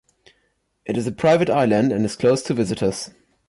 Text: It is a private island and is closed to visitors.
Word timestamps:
It 0.83 0.97
is 0.97 1.05
a 1.05 1.11
private 1.11 1.47
island 1.47 1.91
and 1.91 2.03
is 2.03 2.15
closed 2.15 2.47
to 2.47 2.55
visitors. 2.55 3.11